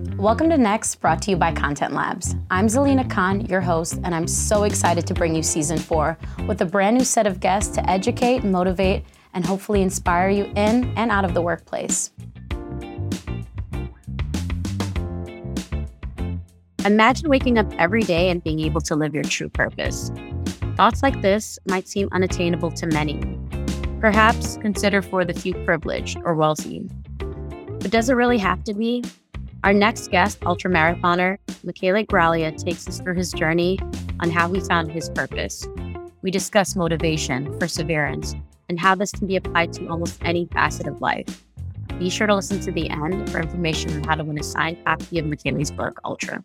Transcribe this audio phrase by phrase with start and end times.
[0.00, 2.34] Welcome to Next, brought to you by Content Labs.
[2.50, 6.60] I'm Zelina Khan, your host, and I'm so excited to bring you season four with
[6.62, 11.10] a brand new set of guests to educate, motivate, and hopefully inspire you in and
[11.10, 12.12] out of the workplace.
[16.86, 20.10] Imagine waking up every day and being able to live your true purpose.
[20.76, 23.38] Thoughts like this might seem unattainable to many.
[24.00, 26.88] Perhaps consider for the few privileged or wealthy.
[27.18, 29.04] But does it really have to be?
[29.62, 33.78] Our next guest, ultramarathoner Michele Graglia, takes us through his journey
[34.20, 35.68] on how he found his purpose.
[36.22, 38.34] We discuss motivation, perseverance,
[38.70, 41.44] and how this can be applied to almost any facet of life.
[41.98, 44.82] Be sure to listen to the end for information on how to win a signed
[44.86, 46.42] copy of Michele's book, Ultra.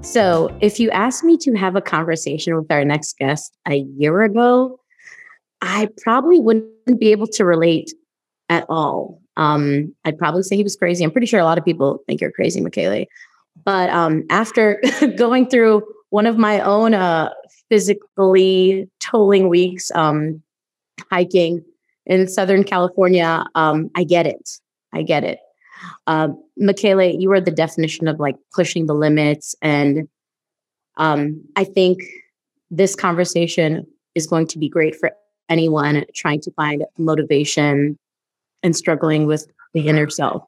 [0.00, 4.22] So, if you asked me to have a conversation with our next guest a year
[4.22, 4.80] ago,
[5.60, 7.92] I probably wouldn't be able to relate
[8.48, 9.20] at all.
[9.38, 11.04] Um, I'd probably say he was crazy.
[11.04, 13.06] I'm pretty sure a lot of people think you're crazy, Michele.
[13.64, 14.82] But um, after
[15.16, 17.30] going through one of my own uh,
[17.68, 20.42] physically tolling weeks, um,
[21.10, 21.64] hiking
[22.04, 24.50] in Southern California, um, I get it.
[24.92, 25.38] I get it.
[26.06, 29.54] Uh, you are the definition of like pushing the limits.
[29.62, 30.08] And
[30.96, 32.00] um, I think
[32.70, 33.86] this conversation
[34.16, 35.12] is going to be great for
[35.48, 37.96] anyone trying to find motivation
[38.62, 40.42] and struggling with the inner self.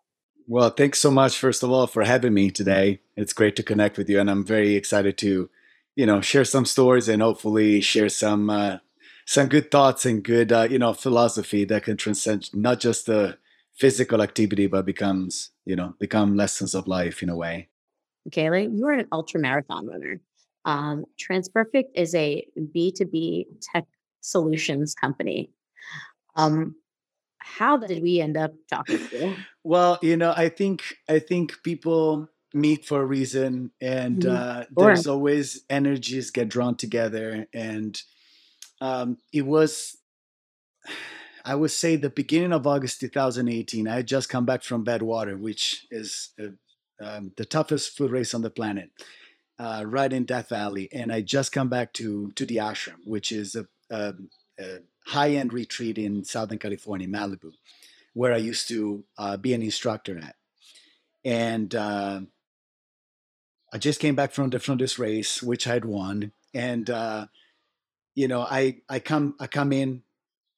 [0.46, 3.00] Well, thanks so much, first of all, for having me today.
[3.16, 5.48] It's great to connect with you, and I'm very excited to,
[5.94, 8.78] you know, share some stories and hopefully share some uh,
[9.26, 13.38] some good thoughts and good, uh, you know, philosophy that can transcend not just the
[13.76, 17.68] physical activity, but becomes, you know, become lessons of life in a way.
[18.24, 20.20] Michele, you are an ultra marathon runner.
[20.64, 23.84] Um, TransPerfect is a B2B tech
[24.20, 25.50] solutions company.
[26.34, 26.74] Um,
[27.40, 29.36] how did we end up talking to you?
[29.64, 34.60] Well, you know, I think I think people meet for a reason, and mm-hmm.
[34.60, 38.00] uh, there's always energies get drawn together, and
[38.80, 39.96] um, it was.
[41.42, 43.88] I would say the beginning of August 2018.
[43.88, 46.48] I had just come back from Badwater, which is uh,
[47.02, 48.90] um, the toughest foot race on the planet,
[49.58, 53.32] uh, right in Death Valley, and I just come back to to the ashram, which
[53.32, 54.14] is a, a,
[54.58, 57.52] a high end retreat in Southern California, Malibu,
[58.14, 60.36] where I used to uh, be an instructor at.
[61.24, 62.20] And uh,
[63.72, 67.26] I just came back from the, from this race, which I'd won, and uh,
[68.14, 70.02] you know, I I come I come in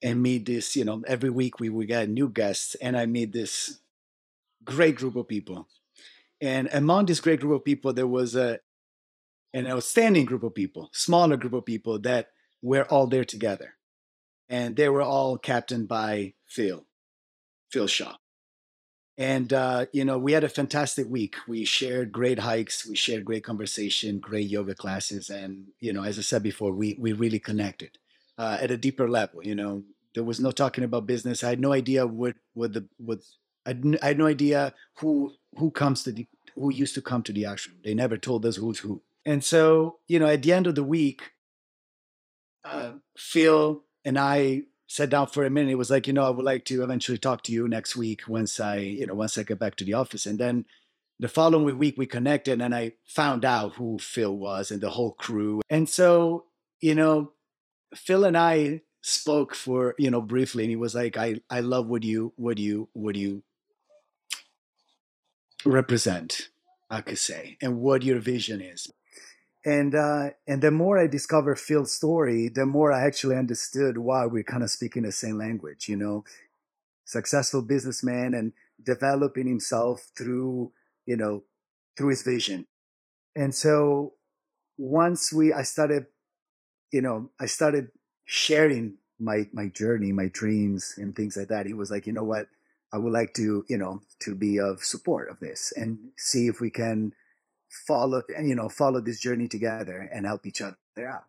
[0.03, 0.77] and meet this.
[0.77, 3.81] You know, every week we we get new guests, and I meet this
[4.65, 5.69] great group of people.
[6.41, 8.61] And among this great group of people, there was a
[9.53, 12.29] an outstanding group of people, smaller group of people that
[12.63, 13.75] were all there together
[14.53, 16.85] and they were all captained by Phil,
[17.71, 18.17] Phil Shawe.
[19.17, 21.37] And uh, you know, we had a fantastic week.
[21.49, 26.19] We shared great hikes, we shared great conversation, great yoga classes, and you know, as
[26.19, 27.99] I said before, we we really connected
[28.39, 29.43] uh, at a deeper level.
[29.43, 29.83] You know,
[30.15, 31.43] there was no talking about business.
[31.43, 33.21] I had no idea what what the what
[33.67, 33.71] I,
[34.03, 37.83] had no idea who who comes to the who used to come to the ashram.
[37.85, 39.03] They never told us who's who.
[39.25, 41.33] And so, you know, at the end of the week,
[42.65, 45.73] uh, Phil and I sat down for a minute.
[45.73, 48.29] It was like, you know, I would like to eventually talk to you next week
[48.29, 50.27] once I, you know, once I get back to the office.
[50.27, 50.67] And then
[51.19, 55.13] the following week we connected and I found out who Phil was and the whole
[55.13, 55.63] crew.
[55.71, 56.45] And so,
[56.81, 57.33] you know,
[57.95, 61.87] Phil and I spoke for, you know, briefly and he was like, I, I love
[61.87, 63.43] what you, what you, what you
[65.65, 66.49] represent,
[66.91, 68.93] I could say, and what your vision is
[69.65, 74.27] and uh, and the more I discovered Phil's story, the more I actually understood why
[74.27, 75.89] we're kind of speaking the same language.
[75.89, 76.25] You know,
[77.05, 78.53] successful businessman and
[78.83, 80.73] developing himself through
[81.07, 81.45] you know
[81.97, 82.67] through his vision.
[83.37, 84.15] And so
[84.77, 86.07] once we, I started,
[86.91, 87.89] you know, I started
[88.25, 91.67] sharing my my journey, my dreams, and things like that.
[91.67, 92.49] He was like, you know what,
[92.93, 96.61] I would like to, you know, to be of support of this and see if
[96.61, 97.15] we can
[97.87, 100.77] follow and you know follow this journey together and help each other
[101.07, 101.25] out.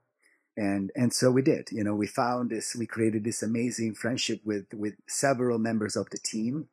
[0.55, 4.41] And and so we did you know we found this we created this amazing friendship
[4.45, 6.69] with with several members of the team.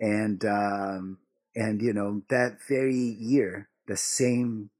[0.00, 1.18] And um
[1.58, 4.70] and you know that very year the same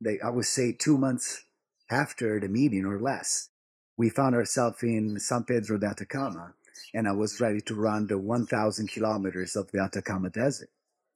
[0.00, 1.44] they i would say two months
[1.90, 3.50] after the meeting or less
[3.96, 6.54] we found ourselves in san pedro de atacama
[6.94, 10.70] and i was ready to run the 1000 kilometers of the atacama desert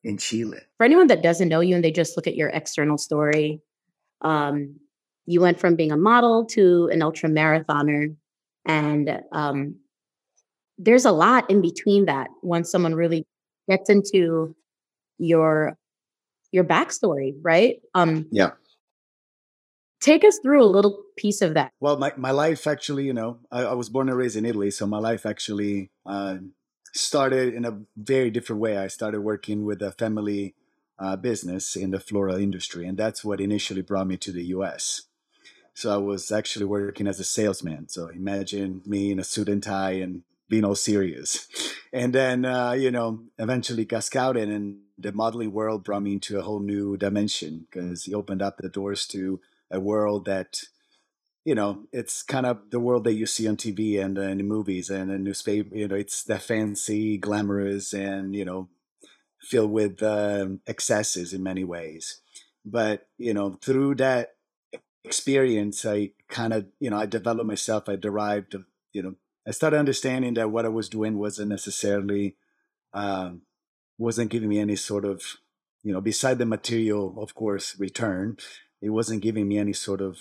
[0.04, 0.58] in Chile.
[0.76, 3.60] For anyone that doesn't know you and they just look at your external story,
[4.22, 4.76] um,
[5.26, 8.14] you went from being a model to an ultra marathoner,
[8.66, 9.76] and um,
[10.78, 12.28] there's a lot in between that.
[12.42, 13.26] Once someone really
[13.68, 14.54] gets into
[15.18, 15.76] your
[16.50, 17.76] your backstory, right?
[17.94, 18.52] Um, yeah.
[20.00, 21.72] Take us through a little piece of that.
[21.80, 24.70] Well, my, my life actually, you know, I, I was born and raised in Italy,
[24.70, 26.36] so my life actually uh,
[26.92, 28.76] started in a very different way.
[28.76, 30.54] I started working with a family
[30.98, 35.02] uh, business in the floral industry, and that's what initially brought me to the U.S.
[35.74, 37.88] So I was actually working as a salesman.
[37.88, 41.46] So imagine me in a suit and tie and being all serious.
[41.92, 46.38] And then, uh, you know, eventually got scouted and the modeling world brought me into
[46.38, 50.62] a whole new dimension because he opened up the doors to a world that,
[51.48, 54.46] you know, it's kind of the world that you see on TV and uh, in
[54.46, 55.74] movies and in newspaper.
[55.74, 58.68] You know, it's that fancy, glamorous, and, you know,
[59.40, 62.20] filled with um, excesses in many ways.
[62.66, 64.34] But, you know, through that
[65.04, 67.88] experience, I kind of, you know, I developed myself.
[67.88, 68.54] I derived,
[68.92, 69.14] you know,
[69.46, 72.36] I started understanding that what I was doing wasn't necessarily
[72.92, 73.40] um,
[73.96, 75.22] wasn't giving me any sort of,
[75.82, 78.36] you know, beside the material, of course, return.
[78.82, 80.18] It wasn't giving me any sort of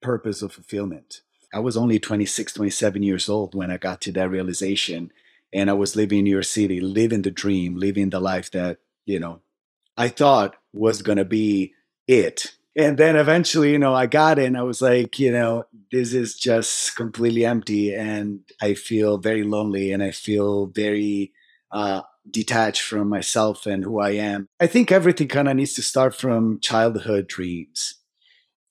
[0.00, 1.20] purpose of fulfillment.
[1.52, 5.12] I was only 26, 27 years old when I got to that realization.
[5.52, 8.78] And I was living in New York City, living the dream, living the life that,
[9.04, 9.40] you know,
[9.96, 11.74] I thought was going to be
[12.06, 14.56] it and then eventually, you know, I got in.
[14.56, 19.92] I was like, you know, this is just completely empty, and I feel very lonely,
[19.92, 21.32] and I feel very
[21.72, 24.48] uh, detached from myself and who I am.
[24.60, 27.96] I think everything kind of needs to start from childhood dreams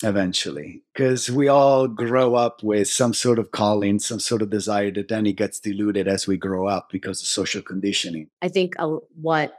[0.03, 4.89] eventually because we all grow up with some sort of calling some sort of desire
[4.91, 8.75] that then it gets diluted as we grow up because of social conditioning i think
[8.79, 8.87] a,
[9.21, 9.53] what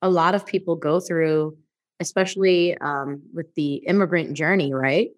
[0.00, 1.54] a lot of people go through
[2.00, 5.10] especially um, with the immigrant journey, right?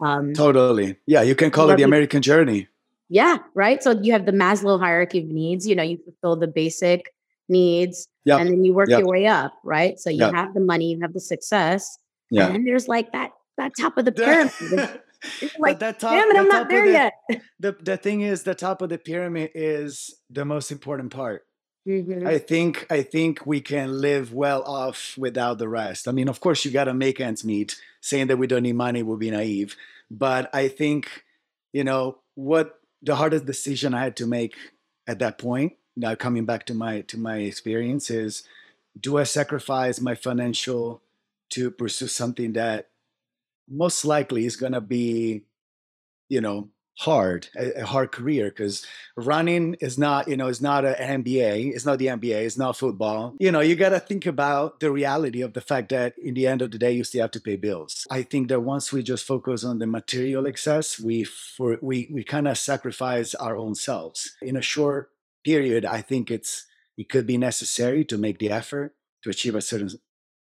[0.00, 0.96] Um, totally.
[1.06, 2.68] Yeah, you can call it the American journey.
[3.08, 3.82] Yeah, right.
[3.82, 5.66] So you have the Maslow hierarchy of needs.
[5.66, 7.12] You know, you fulfill the basic
[7.48, 8.40] needs, yep.
[8.40, 9.00] and then you work yep.
[9.00, 9.98] your way up, right?
[9.98, 10.34] So you yep.
[10.34, 11.98] have the money, you have the success,
[12.30, 12.48] yeah.
[12.48, 14.52] and there's like that that top of the pyramid.
[15.58, 17.12] like, that top, damn it, I'm not there the, yet.
[17.60, 21.44] The the thing is, the top of the pyramid is the most important part.
[21.86, 22.26] Mm-hmm.
[22.26, 26.06] I think I think we can live well off without the rest.
[26.06, 27.76] I mean, of course, you got to make ends meet.
[28.00, 29.76] Saying that we don't need money would be naive,
[30.10, 31.24] but I think
[31.72, 34.54] you know what the hardest decision I had to make
[35.06, 35.74] at that point.
[35.96, 38.44] Now coming back to my to my experience is,
[39.00, 41.02] do I sacrifice my financial
[41.50, 42.88] to pursue something that
[43.70, 45.42] most likely is going to be,
[46.28, 48.84] you know, hard, a, a hard career because
[49.16, 52.76] running is not, you know, it's not an NBA, it's not the NBA, it's not
[52.76, 53.36] football.
[53.38, 56.46] You know, you got to think about the reality of the fact that in the
[56.46, 58.06] end of the day, you still have to pay bills.
[58.10, 62.24] I think that once we just focus on the material excess, we for we we
[62.24, 65.10] kind of sacrifice our own selves in a short
[65.44, 65.84] period.
[65.84, 66.66] I think it's
[66.96, 69.90] it could be necessary to make the effort to achieve a certain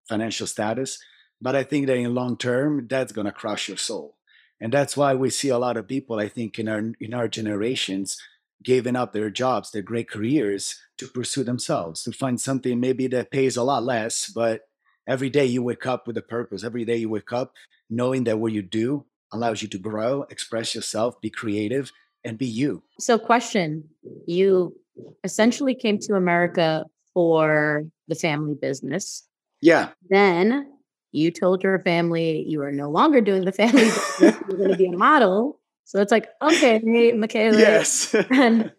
[0.08, 0.98] financial status,
[1.40, 4.17] but I think that in long term, that's going to crush your soul.
[4.61, 7.29] And that's why we see a lot of people i think in our in our
[7.29, 8.19] generations
[8.61, 13.31] giving up their jobs their great careers to pursue themselves to find something maybe that
[13.31, 14.62] pays a lot less but
[15.08, 16.62] every day you wake up with a purpose.
[16.62, 17.55] Every day you wake up
[17.90, 21.90] knowing that what you do allows you to grow express yourself be creative
[22.25, 22.82] and be you.
[23.00, 23.85] So question
[24.26, 24.76] you
[25.25, 29.26] essentially came to america for the family business.
[29.61, 29.90] Yeah.
[30.08, 30.70] Then
[31.12, 33.85] you told your family you are no longer doing the family
[34.18, 35.61] business, you're going to be a model.
[35.85, 36.80] So it's like, okay,
[37.14, 37.59] Michele.
[37.59, 38.14] Yes.
[38.30, 38.73] and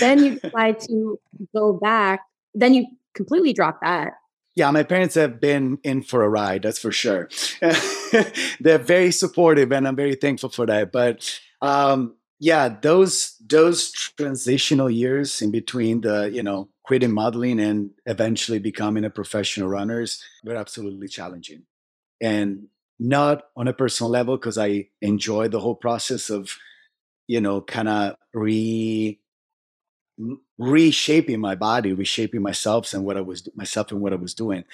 [0.00, 1.18] then you decide to
[1.54, 2.20] go back.
[2.54, 4.14] Then you completely drop that.
[4.54, 7.30] Yeah, my parents have been in for a ride, that's for sure.
[8.60, 10.92] They're very supportive, and I'm very thankful for that.
[10.92, 17.92] But um, yeah, those those transitional years in between the you know quitting modeling and
[18.04, 21.62] eventually becoming a professional runners were absolutely challenging
[22.22, 26.56] and not on a personal level because i enjoy the whole process of
[27.26, 29.18] you know kind of re
[30.58, 34.64] reshaping my body reshaping myself and what i was myself and what i was doing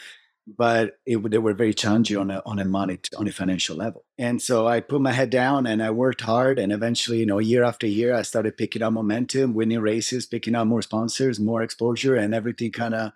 [0.56, 4.04] but it, they were very challenging on a on a money on a financial level.
[4.16, 6.58] And so I put my head down and I worked hard.
[6.58, 10.54] And eventually, you know, year after year, I started picking up momentum, winning races, picking
[10.54, 13.12] up more sponsors, more exposure, and everything kind of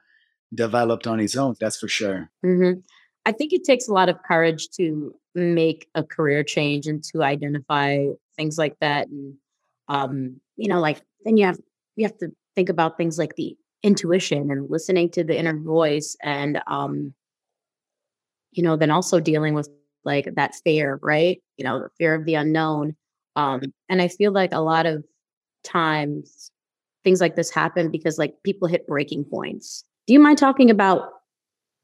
[0.53, 1.57] developed on its own.
[1.59, 2.31] That's for sure.
[2.45, 2.81] Mm-hmm.
[3.25, 7.23] I think it takes a lot of courage to make a career change and to
[7.23, 9.09] identify things like that.
[9.09, 9.35] And
[9.89, 11.59] um, you know, like then you have
[11.97, 16.17] you have to think about things like the intuition and listening to the inner voice
[16.23, 17.15] and um
[18.53, 19.69] you know, then also dealing with
[20.05, 21.43] like that fear, right?
[21.57, 22.97] You know, the fear of the unknown.
[23.35, 25.05] Um, and I feel like a lot of
[25.65, 26.51] times
[27.03, 29.85] things like this happen because like people hit breaking points.
[30.07, 31.09] Do you mind talking about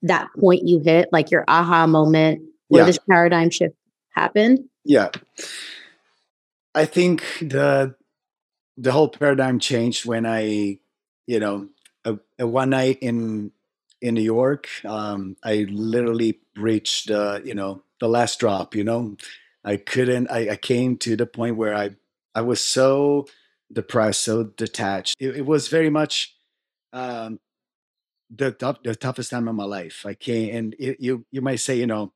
[0.03, 2.87] that point you hit, like your aha moment where yeah.
[2.87, 3.75] this paradigm shift
[4.11, 4.61] happened?
[4.85, 5.11] Yeah.
[6.75, 7.95] I think the
[8.77, 10.79] the whole paradigm changed when I,
[11.27, 11.69] you know,
[12.05, 13.51] a, a one night in
[14.01, 18.75] in New York, um, I literally reached, uh, you know, the last drop.
[18.77, 19.17] You know,
[19.65, 20.31] I couldn't.
[20.31, 21.97] I, I, came to the point where I
[22.35, 23.27] I was so
[23.73, 25.17] depressed, so detached.
[25.19, 26.37] It, it was very much
[26.93, 27.41] um,
[28.31, 30.05] the tough, the toughest time of my life.
[30.07, 32.13] I came, and it, you you might say, you know,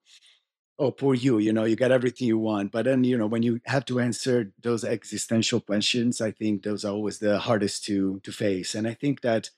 [0.78, 3.42] oh poor you you know you got everything you want but then you know when
[3.42, 8.20] you have to answer those existential questions i think those are always the hardest to
[8.20, 9.50] to face and i think that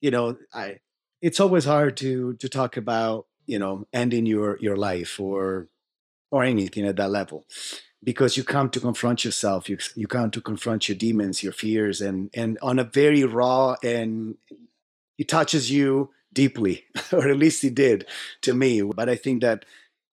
[0.00, 0.78] you know i
[1.22, 5.68] it's always hard to to talk about you know ending your your life or
[6.30, 7.46] or anything at that level
[8.02, 12.00] because you come to confront yourself you you come to confront your demons your fears
[12.00, 14.36] and and on a very raw and
[15.18, 18.06] it touches you deeply or at least it did
[18.42, 19.64] to me but i think that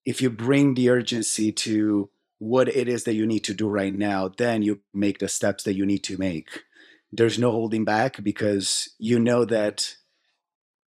[0.05, 2.09] if you bring the urgency to
[2.41, 5.63] what it is that you need to do right now, then you make the steps
[5.63, 6.63] that you need to make.
[7.11, 9.95] There's no holding back because you know that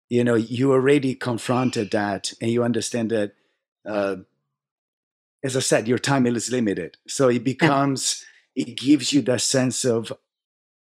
[0.10, 3.34] you know you already confronted that and you understand that
[3.88, 4.16] uh,
[5.44, 6.98] as I said, your time is limited.
[7.08, 10.12] So it becomes it gives you that sense of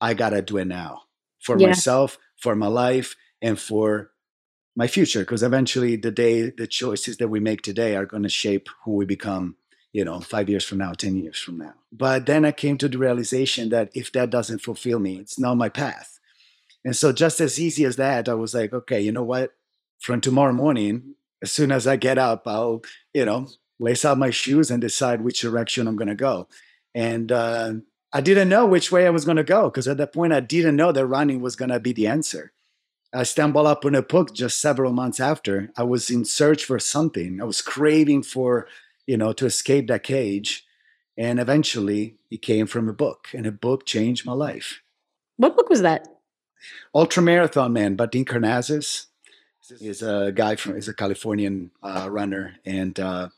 [0.02, 1.04] I gotta do it now
[1.40, 1.68] for yeah.
[1.68, 4.12] myself, for my life, and for
[4.78, 8.30] my future because eventually the day the choices that we make today are going to
[8.30, 9.56] shape who we become
[9.92, 11.74] you know five years from now ten years from now.
[11.92, 15.58] But then i came to the realization that if that doesn't fulfill me it's not
[15.58, 16.20] my path.
[16.86, 19.54] And so just as easy as that i was like okay you know what?
[20.00, 23.48] From tomorrow morning as soon as i get up i'll you know
[23.80, 26.48] lace out my shoes and decide which direction i'm going to go.
[26.94, 27.74] And uh,
[28.14, 30.40] i didn't know which way i was going to go because at that point i
[30.40, 32.52] didn't know that running was going to be the answer
[33.14, 35.72] I stumbled upon a book just several months after.
[35.78, 37.42] I was in search for something.
[37.42, 38.68] I was craving for,
[39.06, 40.66] you know, to escape that cage.
[41.18, 44.82] And eventually it came from a book, and a book changed my life.
[45.38, 46.08] What book was that?
[46.94, 49.08] Ultra Marathon Man by Dean Karnazes.
[49.80, 52.58] He's a guy from, he's a Californian uh, runner.
[52.66, 53.30] And, uh,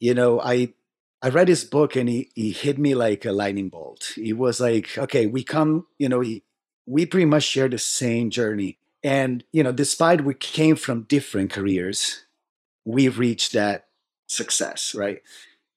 [0.00, 0.74] you know, I,
[1.22, 4.12] I read his book and he, he hit me like a lightning bolt.
[4.14, 6.44] He was like, okay, we come, you know, he,
[6.86, 8.78] we pretty much share the same journey.
[9.02, 12.26] And, you know, despite we came from different careers,
[12.84, 13.86] we've reached that
[14.28, 15.22] success, right?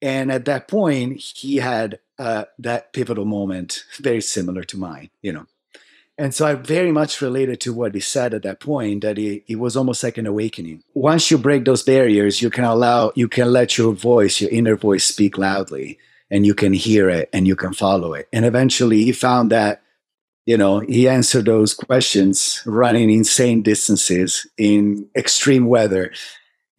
[0.02, 5.34] And at that point, he had uh, that pivotal moment, very similar to mine, you
[5.34, 5.46] know.
[6.20, 9.44] And so I very much related to what he said at that point that it,
[9.48, 10.84] it was almost like an awakening.
[10.94, 14.76] Once you break those barriers, you can allow, you can let your voice, your inner
[14.76, 15.98] voice speak loudly
[16.30, 18.28] and you can hear it and you can follow it.
[18.34, 19.82] And eventually he found that
[20.46, 26.12] you know, he answered those questions running insane distances in extreme weather.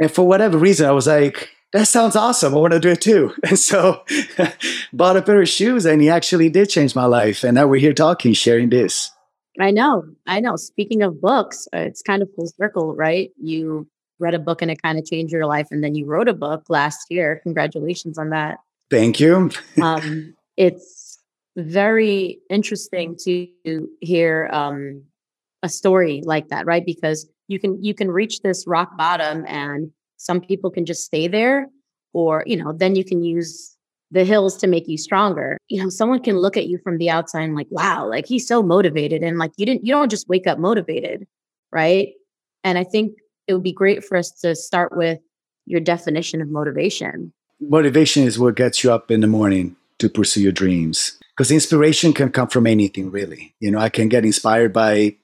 [0.00, 2.52] And for whatever reason, I was like, that sounds awesome.
[2.52, 3.32] I want to do it too.
[3.44, 4.02] And so
[4.92, 7.44] bought a pair of shoes and he actually did change my life.
[7.44, 9.12] And now we're here talking, sharing this.
[9.59, 10.04] I know.
[10.26, 10.57] I know.
[10.57, 13.30] Speaking of books, uh, it's kind of full circle, right?
[13.37, 13.88] You
[14.19, 15.69] read a book and it kind of changed your life.
[15.71, 17.40] And then you wrote a book last year.
[17.42, 18.59] Congratulations on that.
[18.90, 19.50] Thank you.
[19.83, 21.19] um, it's
[21.57, 25.02] very interesting to hear um,
[25.62, 26.85] a story like that, right?
[26.85, 31.26] Because you can you can reach this rock bottom, and some people can just stay
[31.28, 31.66] there,
[32.12, 33.76] or you know, then you can use
[34.11, 35.57] the hills to make you stronger.
[35.69, 38.47] You know, someone can look at you from the outside and like, wow, like he's
[38.47, 41.26] so motivated, and like you didn't you don't just wake up motivated,
[41.73, 42.09] right?
[42.64, 43.14] And I think
[43.47, 45.19] it would be great for us to start with
[45.67, 47.33] your definition of motivation.
[47.61, 52.12] Motivation is what gets you up in the morning to pursue your dreams because inspiration
[52.12, 55.14] can come from anything really you know i can get inspired by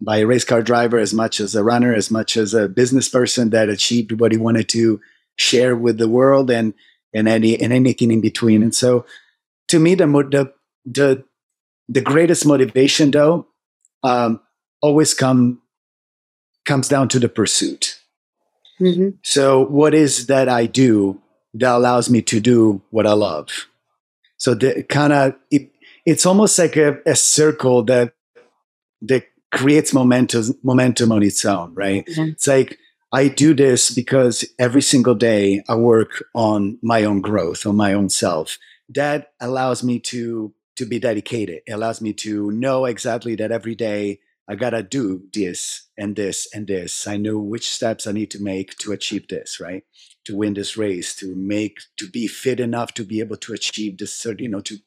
[0.00, 3.08] by a race car driver as much as a runner as much as a business
[3.08, 5.00] person that achieved what he wanted to
[5.36, 6.74] share with the world and
[7.14, 9.04] and any and anything in between and so
[9.68, 10.52] to me the the
[10.86, 11.24] the,
[11.88, 13.46] the greatest motivation though
[14.02, 14.40] um,
[14.82, 15.62] always come
[16.64, 18.00] comes down to the pursuit
[18.80, 19.10] mm-hmm.
[19.22, 21.20] so what is that i do
[21.54, 23.48] that allows me to do what i love
[24.36, 25.70] so the kind of it,
[26.04, 28.12] it's almost like a, a circle that
[29.02, 32.04] that creates momentum momentum on its own, right?
[32.06, 32.30] Mm-hmm.
[32.30, 32.78] It's like
[33.14, 37.92] I do this because every single day I work on my own growth, on my
[37.92, 38.58] own self.
[38.88, 41.60] That allows me to to be dedicated.
[41.64, 44.18] It allows me to know exactly that every day
[44.48, 47.06] I gotta do this and this and this.
[47.06, 49.84] I know which steps I need to make to achieve this, right?
[50.24, 53.98] To win this race, to make, to be fit enough to be able to achieve
[53.98, 54.78] this, you know, to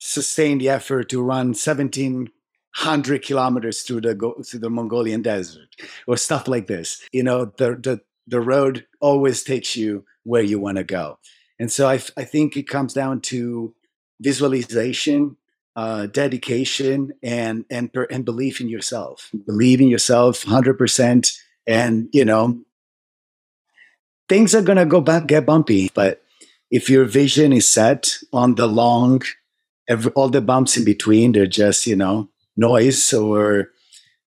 [0.00, 2.30] sustain the effort to run 17
[2.74, 4.14] hundred kilometers through the
[4.46, 5.74] through the Mongolian desert
[6.06, 7.02] or stuff like this.
[7.12, 11.18] You know, the the the road always takes you where you want to go,
[11.58, 13.74] and so I I think it comes down to
[14.20, 15.36] visualization,
[15.76, 19.30] uh, dedication, and and and belief in yourself.
[19.46, 21.32] Believe in yourself, hundred percent,
[21.66, 22.60] and you know
[24.28, 26.22] things are gonna go back get bumpy, but
[26.70, 29.22] if your vision is set on the long,
[29.88, 33.70] every, all the bumps in between, they're just you know noise or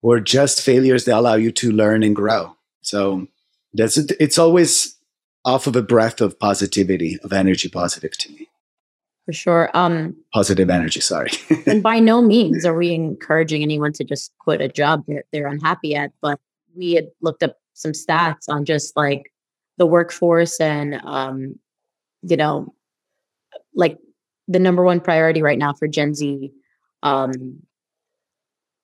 [0.01, 2.55] or just failures that allow you to learn and grow.
[2.81, 3.27] So
[3.73, 4.97] that's it's always
[5.45, 8.47] off of a breath of positivity, of energy positive to me.
[9.25, 9.69] For sure.
[9.73, 11.31] Um positive energy, sorry.
[11.67, 15.47] and by no means are we encouraging anyone to just quit a job they're, they're
[15.47, 16.39] unhappy at, but
[16.75, 19.31] we had looked up some stats on just like
[19.77, 21.55] the workforce and um
[22.23, 22.73] you know
[23.73, 23.97] like
[24.47, 26.51] the number one priority right now for Gen Z
[27.03, 27.61] um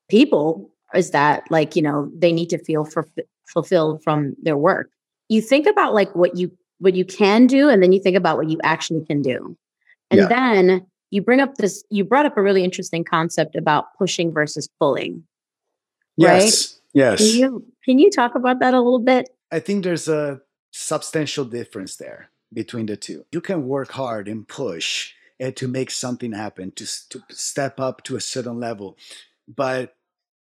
[0.09, 3.07] people is that like you know they need to feel for,
[3.45, 4.91] fulfilled from their work.
[5.29, 8.37] You think about like what you what you can do and then you think about
[8.37, 9.57] what you actually can do.
[10.11, 10.27] And yeah.
[10.27, 14.67] then you bring up this you brought up a really interesting concept about pushing versus
[14.79, 15.23] pulling
[16.17, 17.01] yes right?
[17.01, 19.29] yes can you can you talk about that a little bit?
[19.51, 23.25] I think there's a substantial difference there between the two.
[23.31, 28.03] You can work hard and push and to make something happen to, to step up
[28.03, 28.97] to a certain level
[29.47, 29.95] but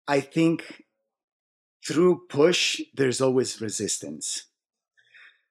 [0.07, 0.83] I think
[1.85, 4.45] through push, there's always resistance.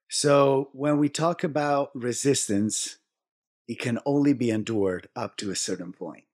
[0.08, 2.98] So when we talk about resistance,
[3.68, 6.24] it can only be endured up to a certain point.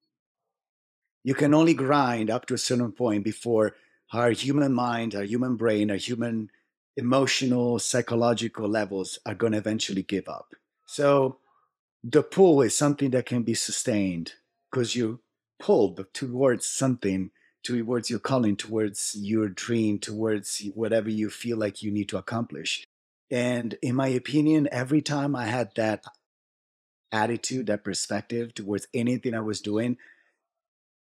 [1.25, 3.77] You can only grind up to a certain point before
[4.13, 6.51] our human mind, our human brain, our human
[6.97, 10.55] emotional, psychological levels are going to eventually give up.
[10.85, 11.39] So
[12.05, 14.33] the pull is something that can be sustained
[14.71, 15.21] because you
[15.59, 17.31] pulled towards something
[17.63, 22.85] towards your calling, towards your dream, towards whatever you feel like you need to accomplish.
[23.31, 26.05] And in my opinion, every time I had that
[27.11, 29.97] attitude, that perspective towards anything I was doing,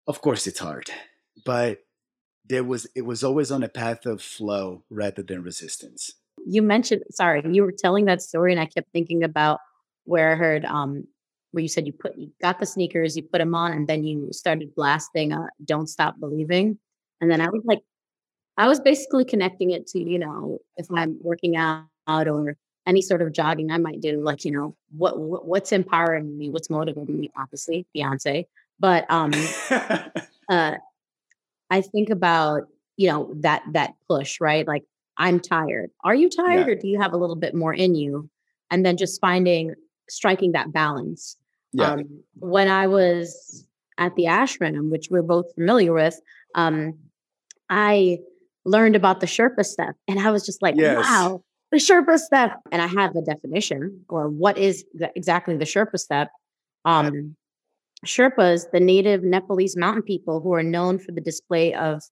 [0.07, 0.91] of course it's hard,
[1.45, 1.85] but
[2.45, 6.15] there was it was always on a path of flow rather than resistance.
[6.45, 9.61] You mentioned sorry, you were telling that story and I kept thinking about
[10.05, 11.05] where I heard um
[11.53, 14.05] where you said you put you got the sneakers, you put them on, and then
[14.05, 16.79] you started blasting uh, "Don't Stop Believing,"
[17.21, 17.81] and then I was like,
[18.57, 23.23] I was basically connecting it to you know if I'm working out or any sort
[23.23, 27.21] of jogging I might do, like you know what, what what's empowering me, what's motivating
[27.21, 28.47] me, obviously Beyonce,
[28.81, 29.33] but um,
[30.49, 30.75] uh,
[31.71, 32.63] I think about
[32.97, 34.85] you know that that push right, like
[35.19, 35.91] I'm tired.
[36.03, 36.73] Are you tired, yeah.
[36.73, 38.29] or do you have a little bit more in you?
[38.71, 39.75] And then just finding
[40.09, 41.37] striking that balance
[41.73, 41.93] yeah.
[41.93, 42.05] Um,
[42.35, 43.67] when I was
[43.99, 46.21] at the ashram, which we're both familiar with,
[46.55, 46.95] um,
[47.71, 48.19] I
[48.65, 51.05] learned about the Sherpa step, and I was just like, yes.
[51.05, 55.65] "Wow, the Sherpa step!" And I have a definition, or what is the, exactly the
[55.65, 56.31] Sherpa step?
[56.85, 57.37] Um,
[58.07, 62.03] Sherpas, the native Nepalese mountain people who are known for the display of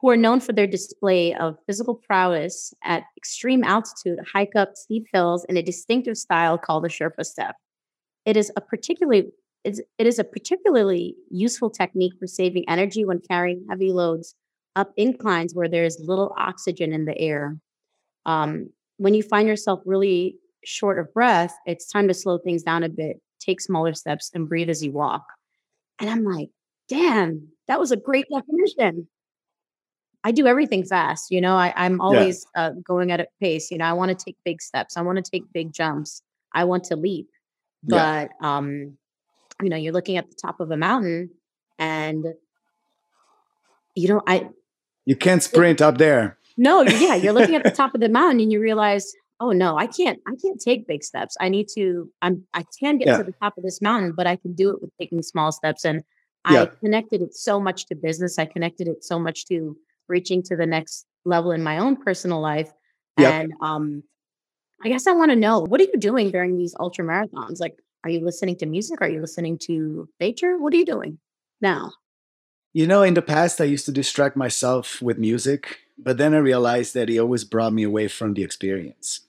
[0.00, 5.06] who are known for their display of physical prowess at extreme altitude, hike up steep
[5.12, 7.56] hills in a distinctive style called the Sherpa step.
[8.28, 9.32] It is a particularly
[9.64, 14.34] it is a particularly useful technique for saving energy when carrying heavy loads
[14.76, 17.56] up inclines where there is little oxygen in the air.
[18.26, 22.82] Um, when you find yourself really short of breath, it's time to slow things down
[22.82, 25.24] a bit, take smaller steps, and breathe as you walk.
[25.98, 26.50] And I'm like,
[26.86, 29.08] damn, that was a great definition.
[30.22, 31.30] I do everything fast.
[31.30, 32.66] You know, I, am always yeah.
[32.66, 33.70] uh, going at a pace.
[33.70, 34.98] You know, I want to take big steps.
[34.98, 36.20] I want to take big jumps.
[36.52, 37.28] I want to leap.
[37.82, 38.56] But yeah.
[38.56, 38.96] um,
[39.62, 41.30] you know, you're looking at the top of a mountain
[41.78, 42.26] and
[43.94, 44.48] you know, I
[45.06, 46.38] you can't sprint it, up there.
[46.56, 49.76] No, yeah, you're looking at the top of the mountain and you realize, oh no,
[49.76, 51.36] I can't I can't take big steps.
[51.40, 53.18] I need to I'm I can get yeah.
[53.18, 55.84] to the top of this mountain, but I can do it with taking small steps
[55.84, 56.02] and
[56.50, 56.62] yeah.
[56.62, 58.38] I connected it so much to business.
[58.38, 59.76] I connected it so much to
[60.08, 62.72] reaching to the next level in my own personal life.
[63.18, 63.32] Yep.
[63.32, 64.02] And um
[64.82, 67.60] I guess I want to know what are you doing during these ultra marathons?
[67.60, 69.00] Like, are you listening to music?
[69.00, 70.56] Are you listening to nature?
[70.56, 71.18] What are you doing
[71.60, 71.92] now?
[72.72, 76.38] You know, in the past, I used to distract myself with music, but then I
[76.38, 79.22] realized that it always brought me away from the experience.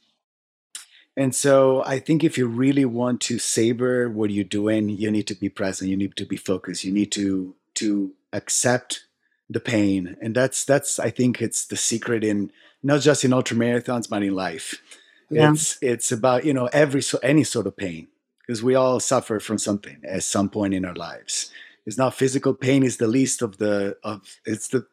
[1.17, 5.27] And so I think if you really want to savor what you're doing, you need
[5.27, 5.89] to be present.
[5.89, 6.83] You need to be focused.
[6.83, 9.05] You need to to accept
[9.49, 12.51] the pain, and that's that's I think it's the secret in
[12.83, 14.81] not just in ultra marathons, but in life
[15.29, 15.51] yeah.
[15.51, 18.07] It's it's about you know every so any sort of pain
[18.41, 21.51] because we all suffer from something at some point in our lives,
[21.89, 24.85] it's not physical pain is the least of the of it's the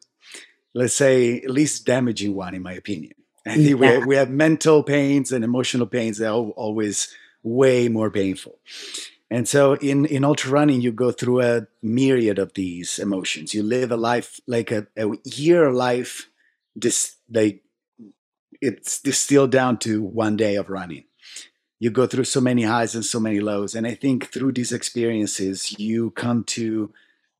[0.73, 3.13] let's say least damaging one in my opinion
[3.45, 3.75] i think yeah.
[3.75, 8.57] we, have, we have mental pains and emotional pains that are always way more painful
[9.29, 13.61] and so in in ultra running you go through a myriad of these emotions you
[13.61, 16.29] live a life like a, a year life
[16.75, 17.61] this like
[18.61, 21.05] it's distilled down to one day of running.
[21.79, 24.71] You go through so many highs and so many lows and i think through these
[24.71, 26.91] experiences you come to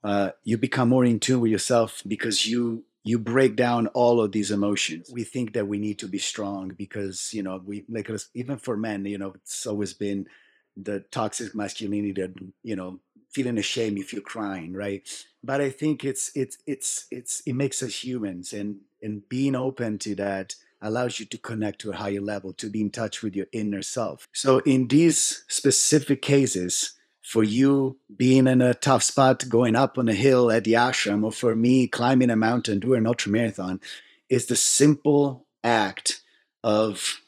[0.04, 4.34] uh, you become more in tune with yourself because you you break down all of
[4.34, 5.10] these emotions.
[5.12, 8.78] We think that we need to be strong because you know we like even for
[8.78, 10.28] men you know it's always been
[10.76, 13.00] the toxic masculinity that you know
[13.32, 15.08] feeling ashamed if you're crying right?
[15.44, 19.98] But i think it's it's it's it's it makes us humans and and being open
[20.00, 23.36] to that allows you to connect to a higher level, to be in touch with
[23.36, 24.28] your inner self.
[24.34, 30.08] So, in these specific cases, for you being in a tough spot, going up on
[30.08, 33.82] a hill at the ashram, or for me climbing a mountain, doing an ultra marathon,
[34.30, 36.22] is the simple act
[36.64, 37.20] of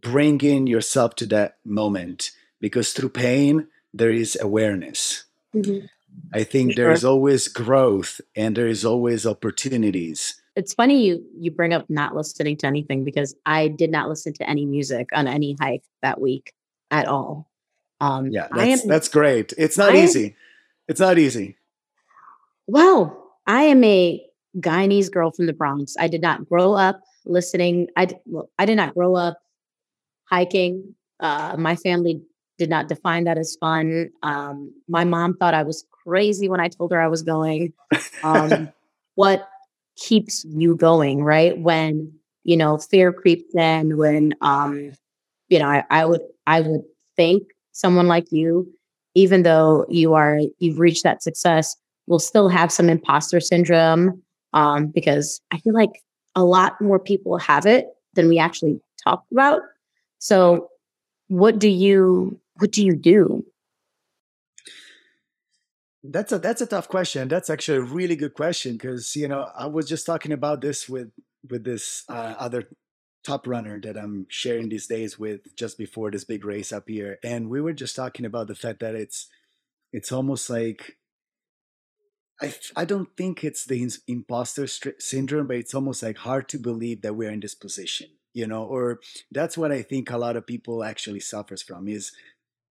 [0.00, 2.30] bringing yourself to that moment.
[2.60, 5.24] Because through pain, there is awareness.
[5.54, 5.86] Mm-hmm.
[6.32, 11.50] I think there is always growth and there is always opportunities it's funny you you
[11.50, 15.26] bring up not listening to anything because I did not listen to any music on
[15.26, 16.52] any hike that week
[16.90, 17.50] at all.
[18.00, 19.52] Um, yeah, that's, am, that's great.
[19.58, 20.36] It's not I easy.
[20.88, 21.56] It's not easy.
[22.66, 24.24] Well, I am a
[24.58, 25.94] Guyanese girl from the Bronx.
[25.98, 27.88] I did not grow up listening.
[27.96, 29.38] I well, I did not grow up
[30.24, 30.94] hiking.
[31.20, 32.22] Uh, my family
[32.58, 34.10] did not define that as fun.
[34.22, 37.72] Um, my mom thought I was crazy when I told her I was going.
[38.22, 38.70] Um,
[39.14, 39.48] what
[39.96, 41.58] keeps you going, right?
[41.58, 42.12] When,
[42.44, 44.92] you know, fear creeps in, when um,
[45.48, 46.82] you know, I, I would I would
[47.16, 48.70] think someone like you,
[49.14, 51.76] even though you are you've reached that success,
[52.06, 54.22] will still have some imposter syndrome.
[54.52, 56.02] Um, because I feel like
[56.34, 59.60] a lot more people have it than we actually talk about.
[60.18, 60.68] So
[61.28, 63.44] what do you what do you do
[66.02, 67.28] that's a that's a tough question.
[67.28, 70.88] That's actually a really good question because you know I was just talking about this
[70.88, 71.10] with
[71.48, 72.68] with this uh, other
[73.24, 77.18] top runner that I'm sharing these days with just before this big race up here,
[77.22, 79.28] and we were just talking about the fact that it's
[79.92, 80.96] it's almost like
[82.40, 87.02] I I don't think it's the imposter syndrome, but it's almost like hard to believe
[87.02, 90.46] that we're in this position, you know, or that's what I think a lot of
[90.46, 92.12] people actually suffers from is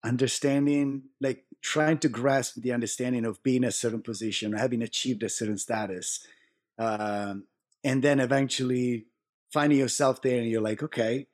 [0.05, 5.23] understanding like trying to grasp the understanding of being a certain position or having achieved
[5.23, 6.27] a certain status
[6.79, 7.45] um,
[7.83, 9.07] and then eventually
[9.53, 11.27] finding yourself there and you're like okay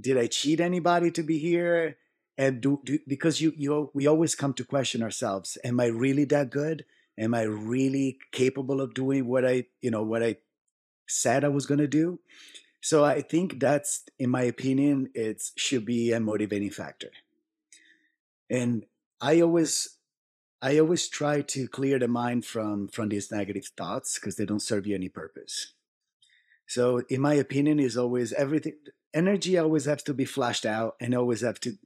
[0.00, 1.96] did i cheat anybody to be here?
[2.36, 6.24] And do, do because you you we always come to question ourselves am i really
[6.26, 6.84] that good?
[7.16, 10.36] Am i really capable of doing what i you know what i
[11.06, 12.18] said i was going to do?
[12.80, 17.10] So i think that's in my opinion it should be a motivating factor
[18.50, 18.84] and
[19.20, 19.98] i always
[20.64, 24.62] i always try to clear the mind from from these negative thoughts because they don't
[24.62, 25.74] serve you any purpose.
[26.66, 28.76] So in my opinion is always everything
[29.12, 31.76] energy always has to be flashed out and always have to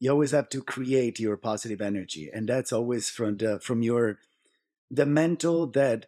[0.00, 4.18] you always have to create your positive energy and that's always from the from your
[4.90, 6.06] the mental that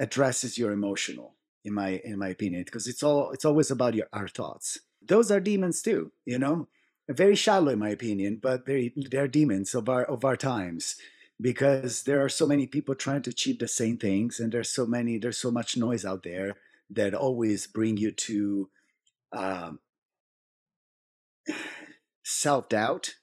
[0.00, 4.08] addresses your emotional in my in my opinion because it's all it's always about your
[4.12, 4.80] our thoughts.
[5.00, 6.66] Those are demons too you know
[7.08, 10.96] very shallow in my opinion, but they they're demons of our of our times
[11.40, 14.86] because there are so many people trying to achieve the same things, and there's so
[14.86, 16.56] many there's so much noise out there
[16.90, 18.68] that always bring you to
[19.32, 19.80] um,
[22.24, 23.14] self doubt.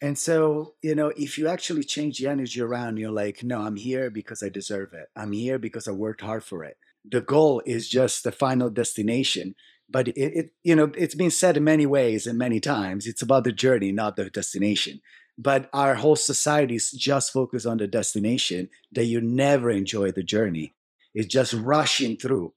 [0.00, 3.76] And so, you know, if you actually change the energy around, you're like, no, I'm
[3.76, 5.06] here because I deserve it.
[5.14, 6.76] I'm here because I worked hard for it.
[7.08, 9.54] The goal is just the final destination
[9.92, 13.22] but it, it, you know it's been said in many ways and many times it's
[13.22, 15.00] about the journey not the destination.
[15.38, 20.22] But our whole society is just focused on the destination that you never enjoy the
[20.22, 20.74] journey.
[21.14, 22.52] It's just rushing through.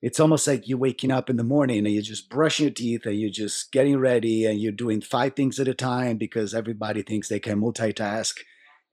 [0.00, 3.06] It's almost like you're waking up in the morning and you're just brushing your teeth
[3.06, 7.02] and you're just getting ready and you're doing five things at a time because everybody
[7.02, 8.34] thinks they can multitask.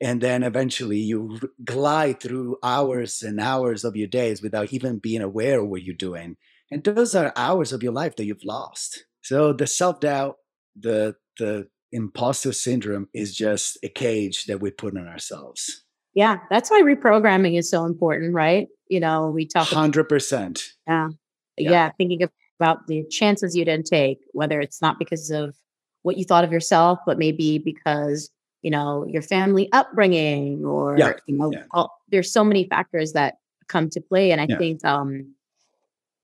[0.01, 5.21] And then eventually you glide through hours and hours of your days without even being
[5.21, 6.37] aware of what you're doing
[6.75, 10.35] and those are hours of your life that you've lost so the self-doubt
[10.75, 15.83] the the imposter syndrome is just a cage that we put on ourselves
[16.13, 21.09] yeah that's why reprogramming is so important right you know we talk 100% yeah
[21.57, 22.27] yeah, yeah thinking
[22.59, 25.55] about the chances you didn't take whether it's not because of
[26.01, 28.29] what you thought of yourself but maybe because
[28.65, 31.13] you know, your family upbringing or, yeah.
[31.27, 31.65] you know, yeah.
[31.69, 33.35] all, there's so many factors that
[33.67, 34.31] come to play.
[34.31, 34.57] And I yeah.
[34.57, 35.35] think, um,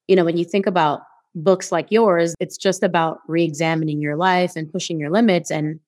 [0.08, 1.02] you know, when you think about
[1.36, 5.50] books like yours, it's just about re-examining your life and pushing your limits.
[5.50, 5.80] And,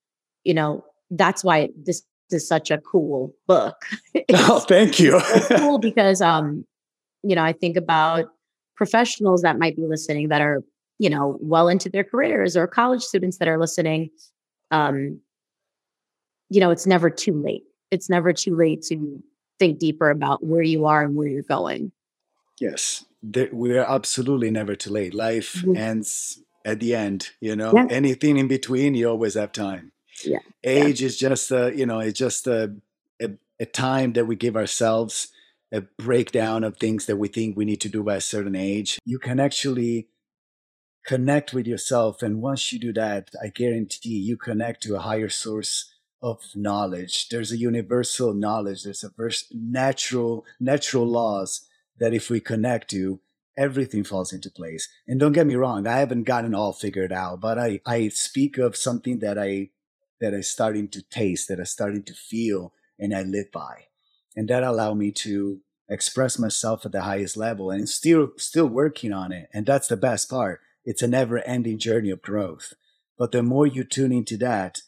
[0.44, 3.76] you know, that's why this is such a cool book.
[4.34, 5.22] oh, thank you.
[5.58, 6.66] cool because, um,
[7.24, 8.26] you know, I think about
[8.76, 10.64] professionals that might be listening that are,
[11.00, 14.10] you know, well into their careers or college students that are listening.
[14.72, 15.20] Um,
[16.50, 17.64] you know, it's never too late.
[17.92, 19.24] It's never too late to
[19.60, 21.92] think deeper about where you are and where you're going.
[22.60, 23.06] Yes,
[23.52, 25.14] we're absolutely never too late.
[25.14, 25.78] Life mm-hmm.
[25.78, 27.32] ends at the end.
[27.40, 27.88] You know, yeah.
[27.90, 29.92] anything in between, you always have time.
[30.24, 31.08] Yeah, age yeah.
[31.08, 32.76] is just a you know, it's just a,
[33.22, 35.30] a a time that we give ourselves
[35.72, 39.00] a breakdown of things that we think we need to do by a certain age.
[39.06, 40.08] You can actually
[41.06, 45.30] connect with yourself, and once you do that, I guarantee you connect to a higher
[45.30, 47.28] source of knowledge.
[47.30, 48.84] There's a universal knowledge.
[48.84, 51.68] There's a vers- natural natural laws
[52.00, 53.20] that if we connect to,
[53.58, 54.90] everything falls into place.
[55.08, 58.58] And don't get me wrong, I haven't gotten all figured out, but I I speak
[58.58, 59.70] of something that I
[60.20, 63.88] that I starting to taste, that I starting to feel, and I live by,
[64.36, 69.14] and that allow me to express myself at the highest level, and still still working
[69.14, 69.50] on it.
[69.54, 70.62] And that's the best part.
[70.86, 72.74] It's a never ending journey of growth.
[73.18, 74.82] But the more you tune into that,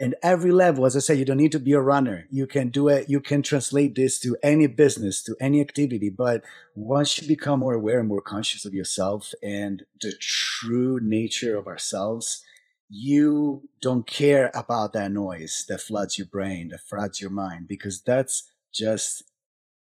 [0.00, 2.26] and every level as i said you don't need to be a runner.
[2.30, 3.08] You can do it.
[3.08, 6.10] You can translate this to any business to any activity.
[6.10, 11.56] But once you become more aware and more conscious of yourself and the true nature
[11.56, 12.44] of ourselves
[12.90, 18.00] you don't care about that noise that floods your brain that floods your mind because
[18.00, 19.24] that's just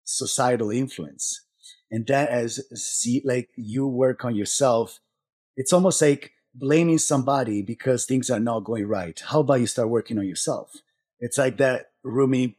[0.06, 1.42] societal influence.
[1.92, 5.00] And that as see like you work on yourself
[5.58, 9.22] it's almost like blaming somebody because things are not going right.
[9.28, 10.78] How about you start working on yourself?
[11.20, 12.58] It's like that Rumi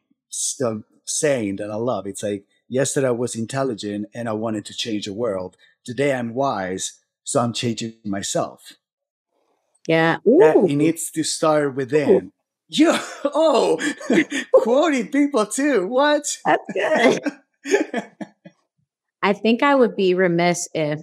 [0.65, 2.07] uh, saying that I love.
[2.07, 5.57] It's like, yesterday I was intelligent and I wanted to change the world.
[5.85, 8.73] Today I'm wise, so I'm changing myself.
[9.89, 10.19] Yeah.
[10.25, 12.11] It needs to start within.
[12.11, 12.33] Ooh.
[12.69, 13.03] Yeah.
[13.25, 13.79] Oh,
[14.53, 15.87] quoting people too.
[15.87, 16.39] What?
[16.45, 17.21] That's good.
[19.23, 21.01] I think I would be remiss if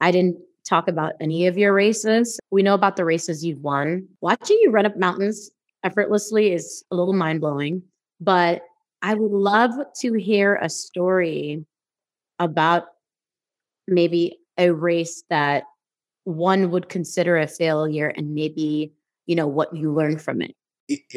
[0.00, 2.38] I didn't talk about any of your races.
[2.50, 4.06] We know about the races you've won.
[4.20, 5.50] Watching you run up mountains
[5.84, 7.82] effortlessly is a little mind blowing,
[8.20, 8.62] but
[9.02, 11.64] I would love to hear a story
[12.38, 12.84] about
[13.88, 15.64] maybe a race that
[16.24, 18.92] one would consider a failure and maybe,
[19.26, 20.54] you know, what you learned from it.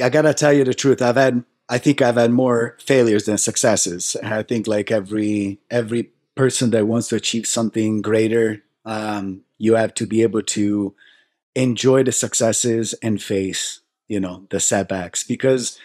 [0.01, 1.01] I got to tell you the truth.
[1.01, 4.15] I've had I think I've had more failures than successes.
[4.23, 9.93] I think like every every person that wants to achieve something greater um, you have
[9.95, 10.95] to be able to
[11.55, 15.77] enjoy the successes and face, you know, the setbacks because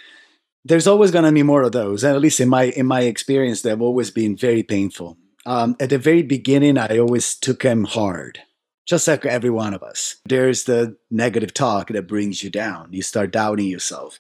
[0.65, 2.05] there's always going to be more of those.
[2.05, 5.17] And at least in my in my experience, they've always been very painful.
[5.47, 8.41] Um, at the very beginning, I always took them hard,
[8.87, 10.17] just like every one of us.
[10.27, 12.89] There's the negative talk that brings you down.
[12.93, 14.19] You start doubting yourself.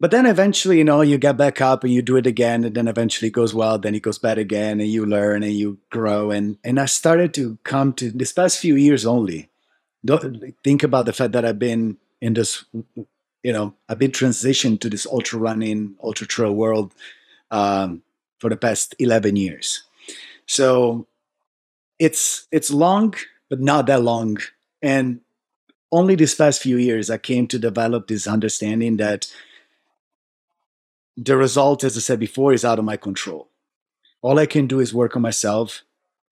[0.00, 2.74] But then eventually, you know, you get back up and you do it again, and
[2.74, 5.76] then eventually it goes well, then it goes bad again, and you learn and you
[5.90, 6.30] grow.
[6.30, 9.50] And and I started to come to this past few years only.
[10.02, 12.64] Don't think about the fact that I've been in this,
[13.42, 16.94] you know, I've been transitioned to this ultra running, ultra trail world
[17.50, 18.02] um,
[18.38, 19.82] for the past eleven years.
[20.46, 21.06] So
[21.98, 23.14] it's it's long,
[23.50, 24.38] but not that long.
[24.80, 25.20] And
[25.92, 29.30] only this past few years, I came to develop this understanding that
[31.22, 33.48] the result, as I said before, is out of my control.
[34.22, 35.82] All I can do is work on myself,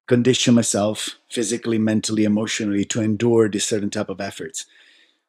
[0.07, 4.65] condition myself physically, mentally, emotionally to endure this certain type of efforts.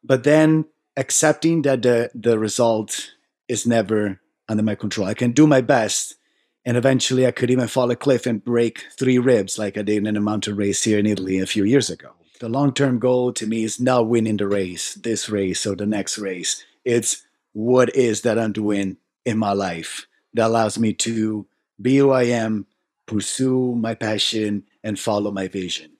[0.01, 3.11] But then accepting that the, the result
[3.49, 5.07] is never under my control.
[5.07, 6.15] I can do my best,
[6.63, 10.07] and eventually I could even fall a cliff and break three ribs like I did
[10.07, 12.11] in a mountain race here in Italy a few years ago.
[12.39, 15.85] The long term goal to me is not winning the race, this race or the
[15.85, 16.63] next race.
[16.85, 18.95] It's what is that I'm doing
[19.29, 21.45] in my life that allows me to
[21.79, 22.65] be who I am,
[23.05, 25.91] pursue my passion, and follow my vision.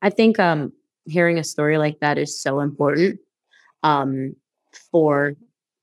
[0.00, 0.72] I think um,
[1.04, 3.20] hearing a story like that is so important
[3.82, 4.34] um,
[4.90, 5.34] for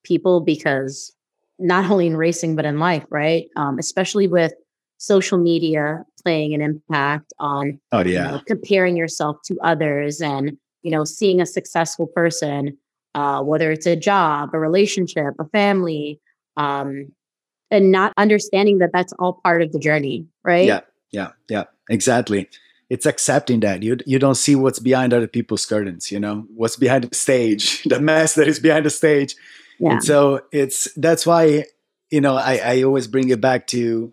[0.03, 1.13] people because
[1.59, 3.47] not only in racing but in life, right?
[3.55, 4.53] Um, especially with
[4.97, 10.57] social media playing an impact on oh yeah you know, comparing yourself to others and
[10.81, 12.77] you know seeing a successful person
[13.15, 16.19] uh, whether it's a job, a relationship, a family,
[16.57, 17.11] um,
[17.71, 20.65] and not understanding that that's all part of the journey, right?
[20.65, 22.49] Yeah, yeah, yeah, exactly.
[22.89, 26.11] It's accepting that you you don't see what's behind other people's curtains.
[26.11, 29.35] You know what's behind the stage, the mess that is behind the stage,
[29.79, 29.93] Yeah.
[29.93, 31.65] And so it's that's why
[32.09, 34.11] you know I, I always bring it back to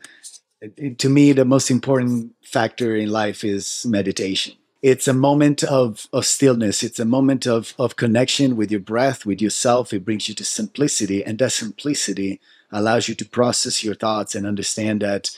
[0.99, 4.55] to me the most important factor in life is meditation
[4.87, 6.85] it's a moment of, of stillness.
[6.85, 9.92] It's a moment of, of connection with your breath with yourself.
[9.92, 14.46] It brings you to simplicity and that simplicity allows you to process your thoughts and
[14.46, 15.37] understand that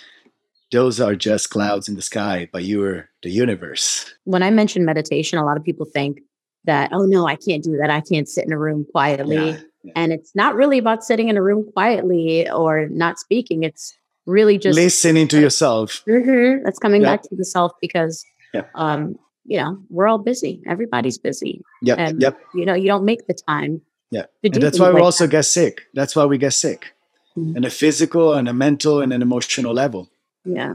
[0.71, 4.13] those are just clouds in the sky but you're the universe.
[4.25, 6.21] When i mention meditation a lot of people think
[6.65, 7.89] that oh no i can't do that.
[7.89, 9.37] I can't sit in a room quietly.
[9.37, 9.93] Yeah, yeah.
[9.97, 13.63] and it's not really about sitting in a room quietly or not speaking.
[13.63, 16.03] It's really just listening to yourself.
[16.07, 16.65] Mm-hmm.
[16.65, 18.27] That's coming back to the self because,
[18.75, 20.63] um, you know, we're all busy.
[20.67, 21.63] Everybody's busy.
[21.83, 21.99] Yep.
[21.99, 22.39] And, yep.
[22.55, 23.81] You know, you don't make the time.
[24.11, 24.25] Yeah.
[24.43, 25.33] And that's why we like also that.
[25.33, 25.83] get sick.
[25.95, 26.95] That's why we get sick,
[27.37, 27.57] mm-hmm.
[27.57, 30.09] and a physical and a mental and an emotional level.
[30.45, 30.75] Yeah.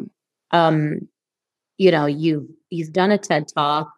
[0.51, 1.07] Um,
[1.77, 3.91] you know, you've you've done a TED talk.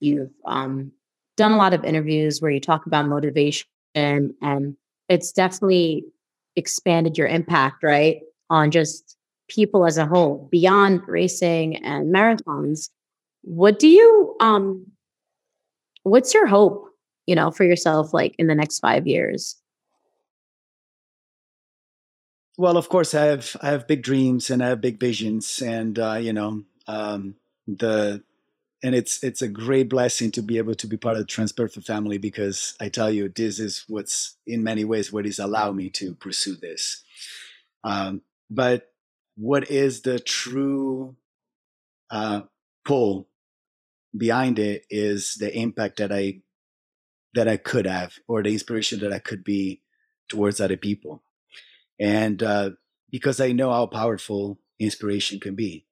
[0.00, 0.92] You've um,
[1.36, 4.76] done a lot of interviews where you talk about motivation, and and
[5.08, 6.04] it's definitely
[6.56, 8.20] expanded your impact, right?
[8.52, 9.16] on just
[9.48, 12.90] people as a whole beyond racing and marathons
[13.42, 14.86] what do you um
[16.02, 16.88] what's your hope
[17.26, 19.56] you know for yourself like in the next 5 years
[22.56, 25.98] well of course i have i have big dreams and i have big visions and
[25.98, 27.34] uh you know um
[27.66, 28.22] the
[28.82, 31.84] and it's it's a great blessing to be able to be part of the Transperfect
[31.84, 35.88] family because I tell you, this is what's in many ways what is allowed me
[35.90, 37.04] to pursue this.
[37.84, 38.90] Um, but
[39.36, 41.16] what is the true
[42.10, 42.42] uh,
[42.84, 43.28] pull
[44.16, 46.40] behind it is the impact that I
[47.34, 49.80] that I could have, or the inspiration that I could be
[50.28, 51.22] towards other people,
[51.98, 52.70] and uh,
[53.10, 55.86] because I know how powerful inspiration can be.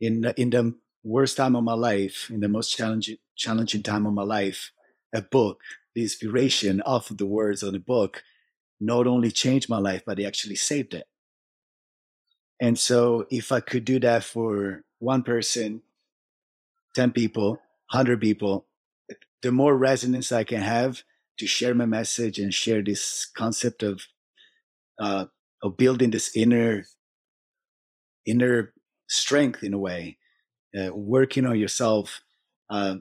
[0.00, 4.14] In in the worst time of my life, in the most challenging challenging time of
[4.14, 4.72] my life,
[5.12, 5.60] a book,
[5.94, 8.22] the inspiration of the words on the book,
[8.80, 11.06] not only changed my life, but it actually saved it.
[12.60, 15.82] And so if I could do that for one person,
[16.94, 17.50] 10 people,
[17.90, 18.66] 100 people,
[19.42, 21.02] the more resonance I can have
[21.38, 24.02] to share my message and share this concept of
[24.98, 25.26] uh,
[25.62, 26.84] of building this inner
[28.26, 28.72] inner
[29.08, 30.18] strength in a way,
[30.78, 32.20] uh, working on yourself,
[32.68, 32.96] uh,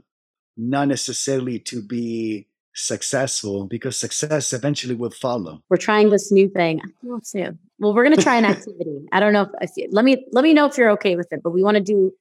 [0.57, 5.61] not necessarily to be successful because success eventually will follow.
[5.69, 6.81] We're trying this new thing.
[7.23, 7.45] See.
[7.79, 9.05] Well, we're going to try an activity.
[9.11, 11.31] I don't know if, i if let me let me know if you're okay with
[11.31, 12.13] it, but we want to do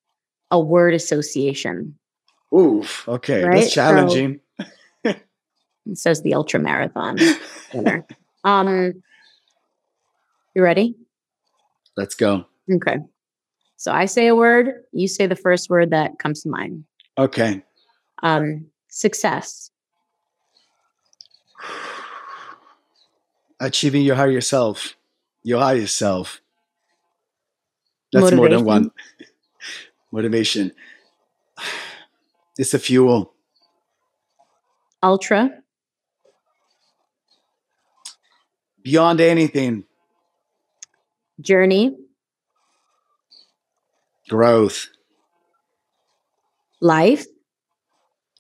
[0.50, 1.98] a word association.
[2.54, 3.06] Oof.
[3.08, 3.61] Okay, right?
[3.61, 4.40] that's challenging.
[5.04, 7.16] So, says the ultra marathon
[8.44, 9.02] um,
[10.54, 10.96] you ready?
[11.96, 12.44] Let's go.
[12.70, 12.98] Okay.
[13.76, 16.84] So I say a word, you say the first word that comes to mind.
[17.16, 17.62] Okay.
[18.22, 19.70] Um, success.
[23.61, 24.96] achieving your higher self,
[25.42, 26.40] your higher self.
[28.12, 28.37] That's Motivation.
[28.37, 28.90] more than one.
[30.12, 30.72] Motivation.
[32.60, 33.34] It's a fuel.
[35.00, 35.48] Ultra.
[38.82, 39.84] Beyond anything.
[41.40, 41.96] Journey.
[44.28, 44.88] Growth.
[46.80, 47.26] Life.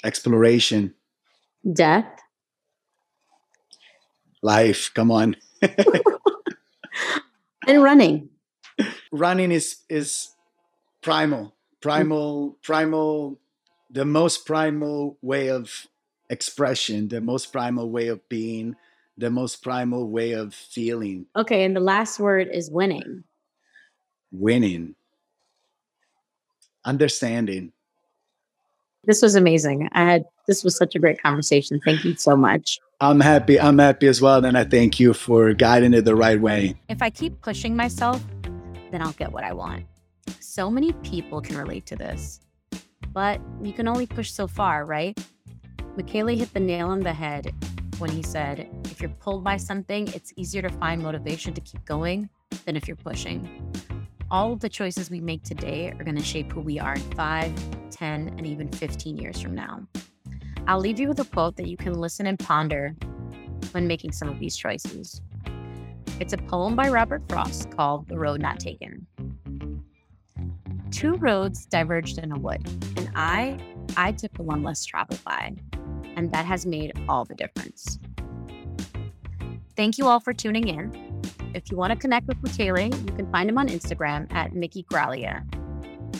[0.02, 0.94] Exploration.
[1.72, 2.18] Death
[4.42, 4.90] life.
[4.94, 5.36] Come on.
[7.66, 8.30] and running.
[9.10, 10.30] Running is is
[11.02, 11.82] primal, Mm.
[11.82, 13.38] primal, primal.
[13.90, 15.86] The most primal way of
[16.28, 18.76] expression, the most primal way of being,
[19.16, 21.26] the most primal way of feeling.
[21.34, 23.24] Okay, and the last word is winning.
[24.30, 24.94] Winning.
[26.84, 27.72] Understanding.
[29.04, 29.88] This was amazing.
[29.92, 31.80] I had this was such a great conversation.
[31.84, 32.78] Thank you so much.
[33.00, 33.58] I'm happy.
[33.58, 34.44] I'm happy as well.
[34.44, 36.74] And I thank you for guiding it the right way.
[36.88, 38.22] If I keep pushing myself,
[38.90, 39.84] then I'll get what I want.
[40.40, 42.40] So many people can relate to this,
[43.12, 45.18] but you can only push so far, right?
[45.96, 47.54] Michele hit the nail on the head
[47.98, 51.84] when he said, if you're pulled by something, it's easier to find motivation to keep
[51.84, 52.28] going
[52.64, 53.72] than if you're pushing.
[54.30, 57.00] All of the choices we make today are going to shape who we are in
[57.12, 59.86] 5, 10, and even 15 years from now.
[60.66, 62.94] I'll leave you with a quote that you can listen and ponder
[63.72, 65.22] when making some of these choices.
[66.20, 69.06] It's a poem by Robert Frost called The Road Not Taken.
[70.90, 72.66] Two roads diverged in a wood,
[72.96, 73.58] and I
[73.96, 75.54] I took the one less traveled by,
[76.16, 77.98] and that has made all the difference.
[79.76, 81.22] Thank you all for tuning in.
[81.54, 84.84] If you want to connect with Michele, you can find him on Instagram at Mickey
[84.84, 85.44] Graglia.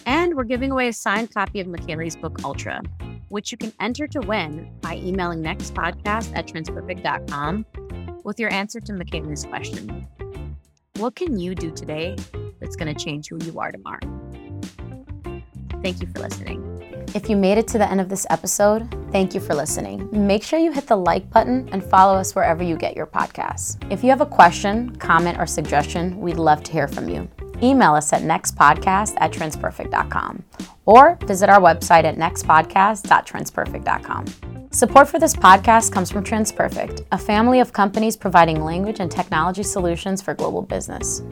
[0.07, 2.81] And we're giving away a signed copy of Michele's book Ultra,
[3.29, 7.67] which you can enter to win by emailing nextpodcast at transperfect.com
[8.25, 10.07] with your answer to McKinley's question.
[10.97, 12.17] What can you do today
[12.61, 14.18] that's going to change who you are tomorrow?
[15.83, 16.65] Thank you for listening.
[17.15, 20.11] If you made it to the end of this episode, thank you for listening.
[20.13, 23.79] Make sure you hit the like button and follow us wherever you get your podcasts.
[23.91, 27.27] If you have a question, comment, or suggestion, we'd love to hear from you.
[27.63, 30.45] Email us at nextpodcast at transperfect.com
[30.85, 34.27] or visit our website at nextpodcast.transperfect.com.
[34.71, 39.63] Support for this podcast comes from Transperfect, a family of companies providing language and technology
[39.63, 41.23] solutions for global business.